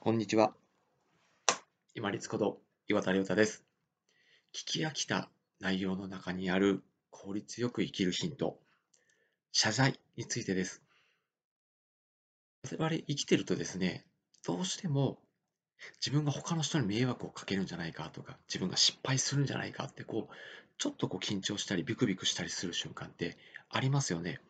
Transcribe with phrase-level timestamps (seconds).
[0.00, 0.54] こんにちは。
[1.96, 3.64] 今立こと岩田亮太です。
[4.54, 5.28] 聞き飽きた
[5.58, 8.60] 内容の中にある効率よく生きるヒント、
[9.50, 10.82] 謝罪についてです。
[12.62, 14.06] 我々生きてるとですね、
[14.46, 15.18] どうしても
[16.00, 20.34] 自分が他の人に迷惑をかけるんじゃないかとか、自分が失敗するんじゃないかってこう、
[20.78, 23.36] ちょっとこう緊張したりビクビクしたりする瞬間って
[23.68, 24.40] ありますよね。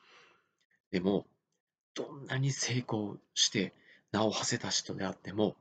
[0.91, 1.25] でも、
[1.95, 3.73] どんなに成功して
[4.13, 5.57] 名を馳せた人であっても、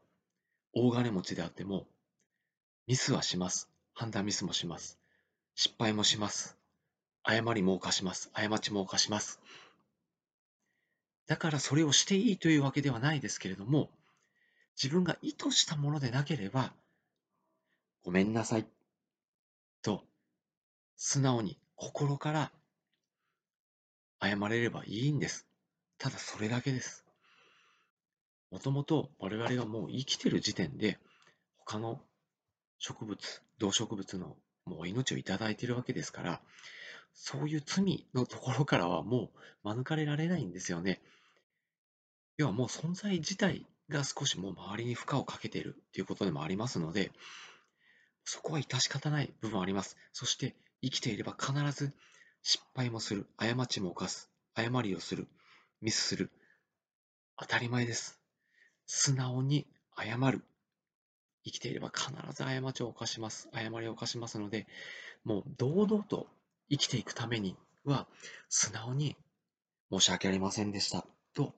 [0.73, 1.87] 大金持ちであっても、
[2.87, 3.69] ミスはします。
[3.93, 4.99] 判断ミスもします。
[5.55, 6.57] 失敗もします。
[7.23, 8.29] 誤りも犯します。
[8.31, 9.41] 過ちも犯します。
[11.27, 13.89] だからそれをしていいというわけではないですけれども、
[14.81, 16.73] 自分が意図したものでなければ、
[18.03, 18.67] ごめんなさい
[19.81, 20.03] と
[20.95, 22.51] 素直に心から
[24.21, 25.47] 謝れればいいんです。
[25.97, 27.06] ただそれだけです。
[28.51, 30.97] もともと我々がもう生きてる時点で、
[31.57, 32.01] 他の
[32.79, 36.41] 植物、動植物のもう命をいただいているわけですから、
[37.13, 39.31] そういう罪のところからはも
[39.63, 41.01] う免れられないんですよね。
[42.37, 47.11] 要はもう存在自体が少しもう周りに負荷をかけているということでもありますので、
[48.23, 49.97] そこは致し方ない部分あります。
[50.13, 51.93] そして生きていれば必ず
[52.43, 55.27] 失敗もする、過ちも犯す、誤りをする、
[55.81, 56.29] ミスする。
[57.37, 58.19] 当たり前です。
[58.87, 60.43] 素直に謝る。
[61.45, 63.49] 生きていれば必ず過ちを犯します。
[63.53, 64.67] 誤りを犯しますので、
[65.23, 66.27] もう堂々と
[66.69, 68.07] 生きていくためには、
[68.49, 69.15] 素直に
[69.91, 71.53] 申し訳ありませんでしたと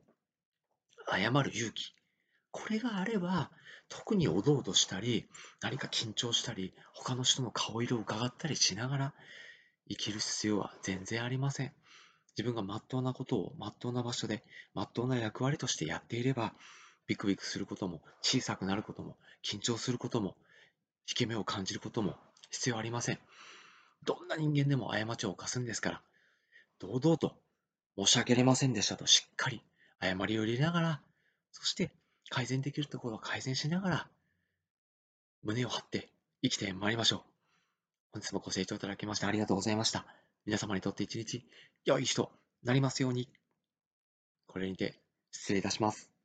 [1.11, 1.95] 謝る勇気。
[2.51, 3.51] これがあれば、
[3.89, 5.27] 特におどおどしたり、
[5.61, 9.13] 何か緊張したり、他の人の顔色を伺ったりしながら
[9.89, 11.73] 生きる必要は全然ありません。
[12.37, 16.53] 自分がまっとうなことをまっとうな場所で、まっとうな役割としてやっていれば、
[17.09, 20.37] ビクビクすることも、小さくなることも、緊張することも、
[21.07, 22.15] 引け目を感じることも
[22.51, 23.19] 必要ありません。
[24.03, 26.01] どんな人間でも過ちを犯すんですから、
[26.77, 27.33] 堂々と
[27.97, 29.63] 申し訳ありませんでしたとしっかり
[29.99, 31.01] 謝りを入れながら、
[31.51, 31.91] そして
[32.29, 34.07] 改善できるところは改善しながら、
[35.41, 36.11] 胸を張って
[36.43, 37.21] 生きてまいりましょう。
[38.13, 40.05] 本日もご清聴いただきましてありがとうございました。
[40.45, 41.43] 皆様にとって一日
[41.85, 42.31] 良い日と
[42.61, 43.29] なりますように。
[44.45, 44.93] これにて
[45.31, 46.18] 失礼いたします。